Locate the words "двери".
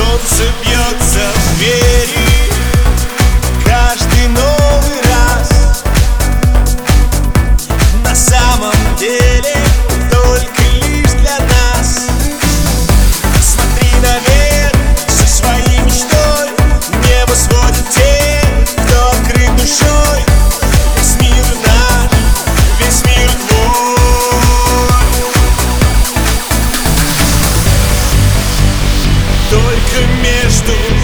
1.58-2.19